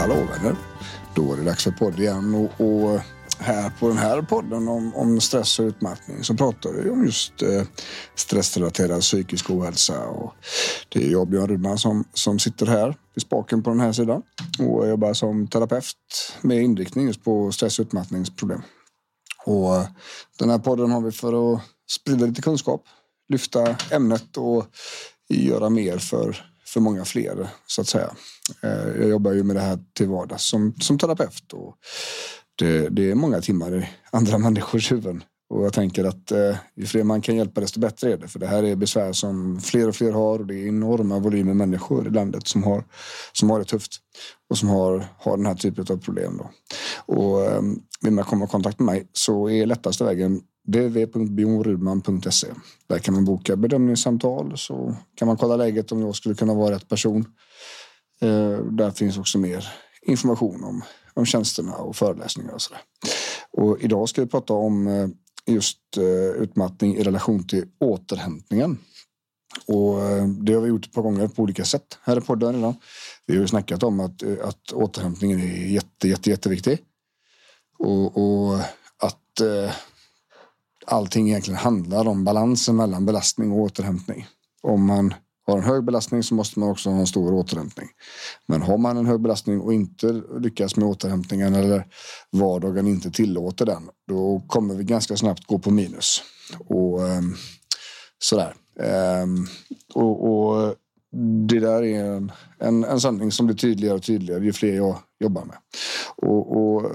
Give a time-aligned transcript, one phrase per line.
[0.00, 0.56] Hallå vänner!
[1.14, 3.00] Då är det dags för podd igen och, och
[3.38, 7.42] här på den här podden om, om stress och utmattning så pratar vi om just
[7.42, 7.62] eh,
[8.14, 10.06] stressrelaterad psykisk ohälsa.
[10.06, 10.34] Och
[10.88, 14.22] det är jag, Björn Rudman, som, som sitter här vid spaken på den här sidan
[14.58, 15.94] och jag jobbar som terapeut
[16.40, 18.62] med inriktning just på stress och utmattningsproblem.
[19.46, 19.86] Och
[20.38, 22.84] den här podden har vi för att sprida lite kunskap,
[23.28, 24.66] lyfta ämnet och
[25.28, 28.10] göra mer för, för många fler så att säga.
[28.62, 31.76] Eh, jag jobbar ju med det här till vardags som, som terapeut och
[32.58, 35.24] det, det är många timmar i andra människors huvuden.
[35.50, 38.28] Och jag tänker att eh, ju fler man kan hjälpa desto bättre är det.
[38.28, 41.54] För det här är besvär som fler och fler har och det är enorma volymer
[41.54, 42.84] människor i landet som har,
[43.32, 43.92] som har det tufft
[44.50, 46.38] och som har, har den här typen av problem.
[46.38, 46.50] Då.
[47.14, 47.62] Och eh,
[48.00, 52.46] vill man komma i kontakt med mig så är lättaste vägen www.bjornrudman.se.
[52.86, 56.74] Där kan man boka bedömningssamtal så kan man kolla läget om jag skulle kunna vara
[56.74, 57.24] rätt person.
[58.20, 59.68] Eh, där finns också mer
[60.02, 60.82] information om
[61.14, 62.82] om tjänsterna och föreläsningar och sådär.
[63.50, 65.08] Och idag ska vi prata om eh,
[65.46, 68.78] just eh, utmattning i relation till återhämtningen.
[69.66, 69.96] Och
[70.44, 72.74] det har vi gjort ett par gånger på olika sätt här i podden redan.
[73.26, 76.78] Vi har ju snackat om att, att återhämtningen är jätte, jätte, jätteviktig.
[77.78, 78.58] Och, och
[78.98, 79.72] att eh,
[80.86, 84.26] allting egentligen handlar om balansen mellan belastning och återhämtning.
[84.62, 85.14] Om man
[85.46, 87.88] har en hög belastning så måste man också ha en stor återhämtning.
[88.46, 91.86] Men har man en hög belastning och inte lyckas med återhämtningen eller
[92.32, 96.22] vardagen inte tillåter den, då kommer vi ganska snabbt gå på minus.
[96.58, 97.36] Och um,
[98.18, 98.54] sådär.
[99.22, 99.46] Um,
[99.94, 100.74] och, och,
[101.48, 104.98] det där är en, en, en sanning som blir tydligare och tydligare ju fler jag
[105.20, 105.56] jobbar med.
[106.16, 106.92] Och, och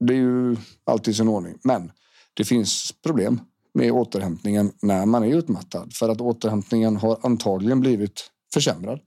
[0.00, 1.58] det är ju alltid sin ordning.
[1.62, 1.92] Men
[2.38, 3.40] det finns problem
[3.74, 5.92] med återhämtningen när man är utmattad.
[5.94, 9.00] För att återhämtningen har antagligen blivit försämrad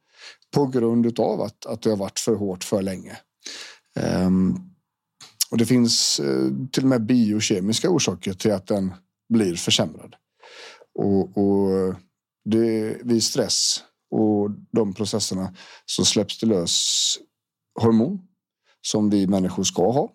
[0.55, 3.17] på grund av att, att det har varit för hårt för länge.
[4.25, 4.71] Um,
[5.51, 8.93] och det finns uh, till och med biokemiska orsaker till att den
[9.33, 10.15] blir försämrad.
[10.99, 11.95] Och, och
[12.45, 15.55] det, vid stress och de processerna
[15.85, 17.17] så släpps det lös
[17.79, 18.21] hormon
[18.81, 20.09] som vi människor ska ha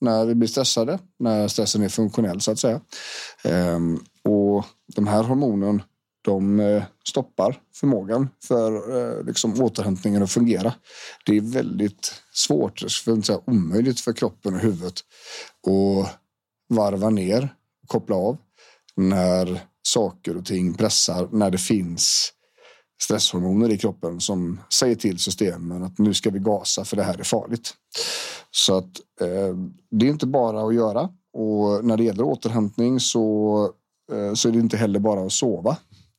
[0.00, 2.80] när vi blir stressade, när stressen är funktionell så att säga.
[3.44, 5.82] Ehm, och de här hormonen
[6.22, 10.74] de eh, stoppar förmågan för eh, liksom, återhämtningen att fungera.
[11.26, 14.94] Det är väldigt svårt, för att inte säga omöjligt för kroppen och huvudet
[15.66, 16.20] att
[16.68, 17.54] varva ner,
[17.86, 18.36] koppla av
[18.96, 22.32] när saker och ting pressar, när det finns
[23.02, 27.18] stresshormoner i kroppen som säger till systemen att nu ska vi gasa för det här
[27.18, 27.74] är farligt.
[28.50, 29.56] Så att eh,
[29.90, 33.64] det är inte bara att göra och när det gäller återhämtning så,
[34.12, 35.76] eh, så är det inte heller bara att sova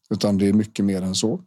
[0.10, 1.42] utan det är mycket mer än så.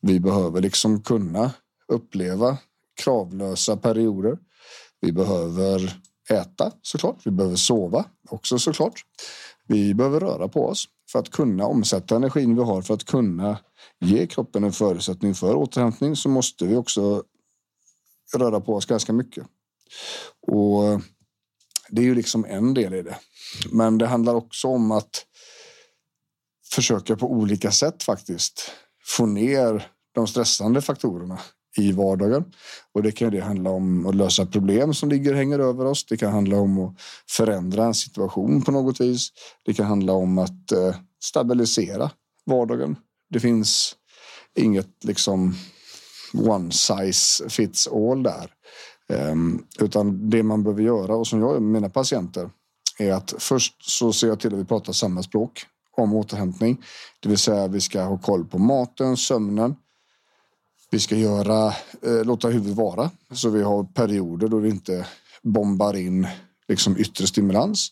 [0.00, 1.52] Vi behöver liksom kunna
[1.88, 2.58] uppleva
[3.02, 4.38] kravlösa perioder.
[5.00, 6.00] Vi behöver
[6.30, 7.16] äta såklart.
[7.24, 9.04] Vi behöver sova också såklart.
[9.68, 13.58] Vi behöver röra på oss för att kunna omsätta energin vi har för att kunna
[14.00, 17.22] ge kroppen en förutsättning för återhämtning så måste vi också
[18.36, 19.46] röra på oss ganska mycket.
[20.46, 21.00] Och
[21.88, 23.18] det är ju liksom en del i det.
[23.70, 25.26] Men det handlar också om att
[26.72, 28.70] försöka på olika sätt faktiskt
[29.06, 31.38] få ner de stressande faktorerna
[31.76, 32.44] i vardagen.
[32.92, 36.06] Och det kan det handla om att lösa problem som ligger och hänger över oss.
[36.06, 36.94] Det kan handla om att
[37.28, 39.28] förändra en situation på något vis.
[39.64, 42.10] Det kan handla om att eh, stabilisera
[42.46, 42.96] vardagen.
[43.30, 43.96] Det finns
[44.54, 45.54] inget liksom
[46.34, 48.50] one size fits all där.
[49.10, 52.50] Ehm, utan det man behöver göra och som jag gör med mina patienter
[52.98, 55.66] är att först så ser jag till att vi pratar samma språk
[55.96, 56.82] om återhämtning.
[57.20, 59.76] Det vill säga vi ska ha koll på maten, sömnen.
[60.90, 61.66] Vi ska göra,
[62.02, 65.06] eh, låta huvudet vara så vi har perioder då vi inte
[65.42, 66.26] bombar in
[66.68, 67.88] liksom yttre stimulans.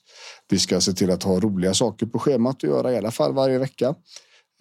[0.49, 3.33] Vi ska se till att ha roliga saker på schemat att göra i alla fall
[3.33, 3.95] varje vecka.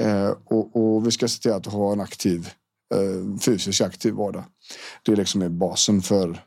[0.01, 2.49] Eh, och, och, vi ska se till att ha en aktiv,
[2.93, 4.43] eh, fysiskt aktiv vardag.
[5.03, 6.43] Det liksom är basen för,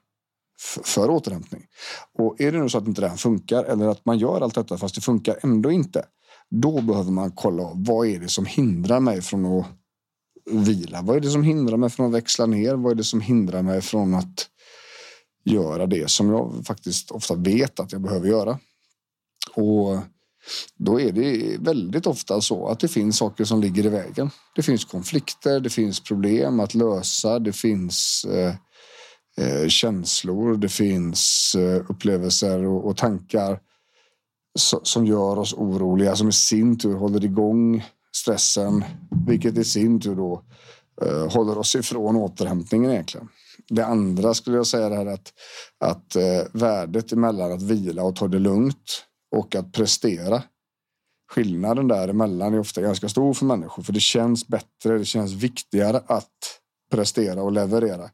[0.85, 1.67] för återhämtning.
[2.19, 4.55] Och är det nu så att inte det här funkar eller att man gör allt
[4.55, 6.05] detta fast det funkar ändå inte.
[6.51, 9.67] Då behöver man kolla vad är det som hindrar mig från att
[10.51, 11.03] vila?
[11.03, 12.75] Vad är det som hindrar mig från att växla ner?
[12.75, 14.49] Vad är det som hindrar mig från att
[15.45, 18.59] göra det som jag faktiskt ofta vet att jag behöver göra?
[19.55, 19.99] Och
[20.77, 24.31] då är det väldigt ofta så att det finns saker som ligger i vägen.
[24.57, 28.55] Det finns konflikter, det finns problem att lösa, det finns eh,
[29.47, 33.61] eh, känslor, det finns eh, upplevelser och, och tankar
[34.59, 37.85] so som gör oss oroliga, som i sin tur håller igång
[38.17, 38.85] stressen,
[39.27, 40.43] vilket i sin tur då
[41.03, 43.29] eh, håller oss ifrån återhämtningen egentligen.
[43.69, 45.33] Det andra skulle jag säga är att,
[45.81, 50.43] att eh, värdet emellan att vila och ta det lugnt och att prestera.
[51.33, 54.99] Skillnaden däremellan är ofta ganska stor för människor för det känns bättre.
[54.99, 56.61] Det känns viktigare att
[56.91, 58.11] prestera och leverera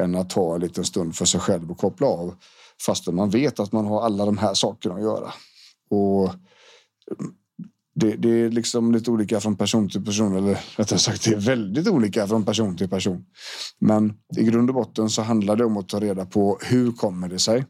[0.00, 2.34] än att ta en liten stund för sig själv och koppla av
[2.86, 5.32] fastän man vet att man har alla de här sakerna att göra.
[5.90, 6.28] Och
[7.18, 7.34] mm,
[7.94, 11.40] det, det, är liksom lite olika från person till person, eller rättare sagt, det är
[11.40, 13.24] väldigt olika från person till person.
[13.78, 17.28] Men i grund och botten så handlar det om att ta reda på hur kommer
[17.28, 17.64] det sig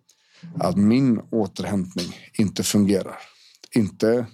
[0.61, 3.19] att min återhämtning inte fungerar.
[3.75, 4.27] Inte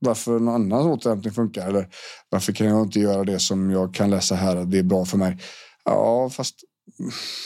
[0.00, 1.88] varför någon annans återhämtning funkar eller
[2.28, 5.04] varför kan jag inte göra det som jag kan läsa här att det är bra
[5.04, 5.38] för mig.
[5.84, 6.54] Ja, fast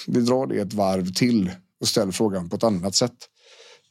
[0.07, 1.51] vi drar det ett varv till
[1.81, 3.17] och ställer frågan på ett annat sätt.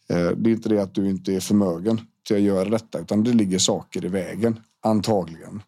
[0.10, 3.24] Eh, det är inte det att du inte är förmögen till att göra detta utan
[3.24, 5.64] det ligger saker i vägen antagligen.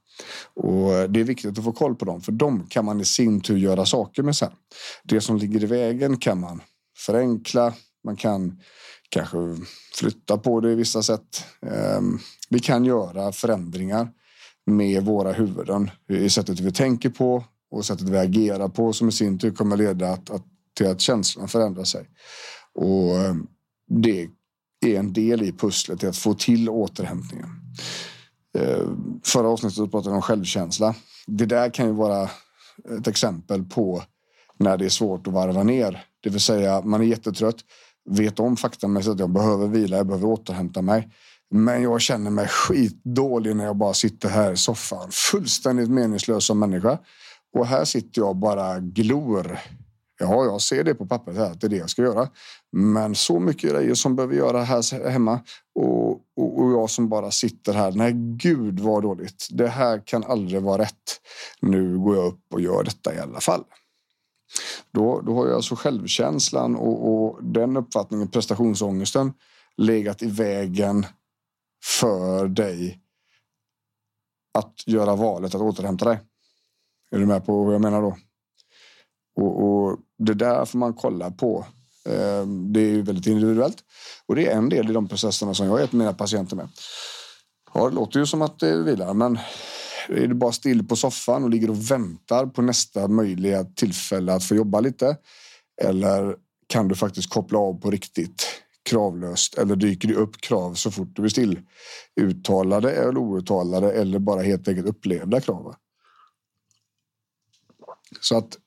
[0.53, 3.05] Och eh, det är viktigt att få koll på dem för de kan man i
[3.05, 4.51] sin tur göra saker med sen.
[5.03, 6.61] Det som ligger i vägen kan man
[6.97, 7.73] förenkla,
[8.03, 8.59] man kan
[9.09, 9.37] kanske
[9.95, 11.45] flytta på det i vissa sätt.
[11.61, 12.19] Ehm,
[12.49, 14.11] vi kan göra förändringar
[14.65, 19.11] med våra huvuden i sättet vi tänker på och sättet vi agerar på som i
[19.11, 22.09] sin tur kommer leda att, att, till att känslan förändrar sig.
[22.73, 23.47] Och ehm,
[23.87, 24.29] det
[24.85, 27.49] är en del i pusslet till att få till återhämtningen.
[28.57, 30.95] Ehm, förra avsnittet pratade vi om självkänsla.
[31.27, 32.29] Det där kan ju vara
[32.99, 34.03] ett exempel på
[34.59, 36.05] när det är svårt att varva ner.
[36.23, 37.57] Det vill säga man är jättetrött
[38.09, 41.09] vet om faktamässigt att jag behöver vila, jag behöver återhämta mig.
[41.51, 45.11] Men jag känner mig skitdålig när jag bara sitter här i soffan.
[45.11, 46.99] Fullständigt meningslös som människa.
[47.57, 49.59] Och här sitter jag bara glor.
[50.19, 52.29] Ja, jag ser det på pappret här att det är det jag ska göra.
[52.71, 55.39] Men så mycket grejer som behöver göra här hemma
[55.75, 57.91] och, och, och jag som bara sitter här.
[57.91, 59.47] Nej, gud vad dåligt.
[59.51, 61.21] Det här kan aldrig vara rätt.
[61.61, 63.63] Nu går jag upp och gör detta i alla fall.
[64.91, 69.33] Då, då har ju alltså självkänslan och, och den uppfattningen, prestationsångesten,
[69.77, 71.05] legat i vägen
[71.99, 72.99] för dig
[74.53, 76.19] att göra valet att återhämta dig.
[77.11, 78.17] Är du med på vad jag menar då?
[79.35, 81.65] Och, och det där får man kolla på.
[82.09, 83.77] Ehm, det är ju väldigt individuellt
[84.25, 86.69] och det är en del i de processerna som jag hjälper mina patienter med.
[87.73, 89.39] Ja, det låter ju som att det vilar, men
[90.09, 94.43] är du bara still på soffan och ligger och väntar på nästa möjliga tillfälle att
[94.43, 95.17] få jobba lite?
[95.81, 96.35] Eller
[96.67, 98.45] kan du faktiskt koppla av på riktigt
[98.89, 99.57] kravlöst?
[99.57, 101.59] Eller dyker det upp krav så fort du är still?
[102.21, 105.75] Uttalade eller outtalade eller bara helt enkelt upplevda krav?
[108.21, 108.57] Så att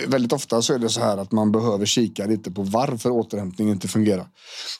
[0.00, 3.10] eh, väldigt ofta så är det så här att man behöver kika lite på varför
[3.10, 4.28] återhämtning inte fungerar.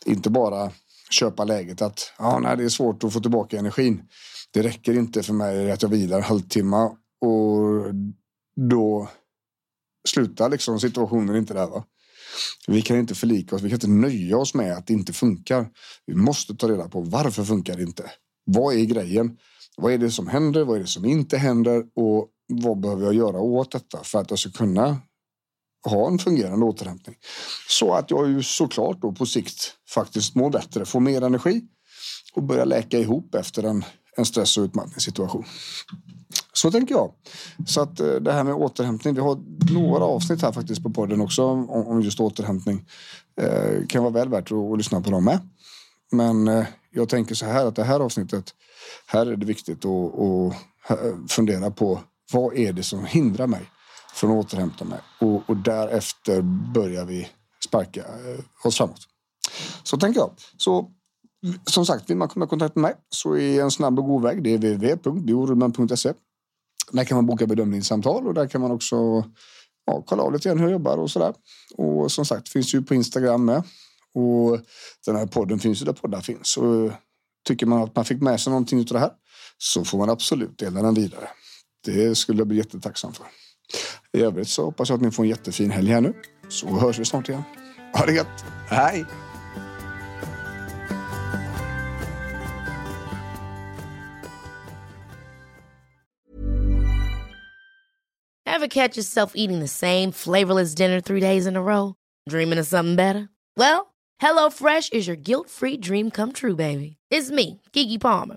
[0.04, 0.70] Inte bara
[1.10, 4.02] köpa läget att ja, nej, det är svårt att få tillbaka energin
[4.54, 6.90] det räcker inte för mig att jag vilar en halvtimme
[7.20, 7.94] och
[8.56, 9.08] då
[10.08, 11.66] slutar liksom situationen inte där.
[11.66, 11.84] Va?
[12.66, 13.62] Vi kan inte förlika oss.
[13.62, 15.68] Vi kan inte nöja oss med att det inte funkar.
[16.06, 18.10] Vi måste ta reda på varför funkar det inte?
[18.44, 19.36] Vad är grejen?
[19.76, 20.64] Vad är det som händer?
[20.64, 21.84] Vad är det som inte händer?
[21.94, 24.98] Och vad behöver jag göra åt detta för att jag ska kunna
[25.84, 27.16] ha en fungerande återhämtning?
[27.68, 31.62] Så att jag ju såklart då på sikt faktiskt mår bättre, får mer energi
[32.34, 33.84] och börjar läka ihop efter en
[34.16, 35.44] en stress och utmattningssituation.
[36.52, 37.12] Så tänker jag.
[37.66, 39.14] Så att eh, det här med återhämtning.
[39.14, 39.38] Vi har
[39.72, 42.84] några avsnitt här faktiskt på podden också om, just återhämtning.
[43.40, 45.48] Eh, kan vara väl värt att, att lyssna på dem med.
[46.12, 48.54] Men eh, jag tänker så här att det här avsnittet.
[49.06, 52.00] Här är det viktigt att, att eh, fundera på
[52.32, 53.70] vad är det som hindrar mig
[54.14, 56.42] från att återhämta mig och, och därefter
[56.74, 57.28] börjar vi
[57.68, 59.00] sparka eh, oss framåt.
[59.82, 60.30] Så tänker jag.
[60.56, 60.90] Så
[61.66, 64.22] som sagt, vill man komma i kontakt med mig så är en snabb och god
[64.22, 66.12] väg det är www.biorumen.se.
[66.92, 68.96] Där kan man boka bedömningssamtal och där kan man också
[69.86, 71.34] ja, kolla av lite grann hur jag jobbar och sådär.
[71.74, 73.62] Och som sagt, finns ju på Instagram med.
[74.14, 74.60] Och
[75.06, 76.48] den här podden finns ju där poddar finns.
[76.48, 76.92] Så
[77.44, 79.12] tycker man att man fick med sig någonting av det här
[79.58, 81.28] så får man absolut dela den vidare.
[81.84, 83.26] Det skulle jag bli jättetacksam för.
[84.14, 86.14] I övrigt så hoppas jag att ni får en jättefin helg här nu.
[86.48, 87.42] Så hörs vi snart igen.
[87.94, 88.44] Ha det gött.
[88.68, 89.04] Hej!
[98.46, 101.94] Ever catch yourself eating the same flavorless dinner three days in a row?
[102.30, 103.28] Dreaming of something better?
[103.56, 106.96] Well, HelloFresh is your guilt-free dream come true, baby.
[107.10, 108.36] It's me, Gigi Palmer.